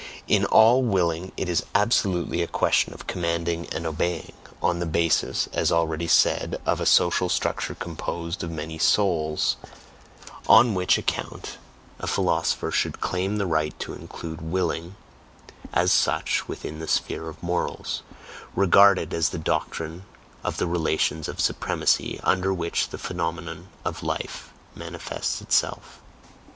[0.27, 5.45] In all willing it is absolutely a question of commanding and obeying, on the basis,
[5.53, 9.57] as already said, of a social structure composed of many "souls",
[10.47, 11.59] on which account
[11.99, 14.95] a philosopher should claim the right to include willing
[15.71, 18.01] as such within the sphere of morals
[18.55, 20.03] regarded as the doctrine
[20.43, 26.01] of the relations of supremacy under which the phenomenon of "life" manifests itself.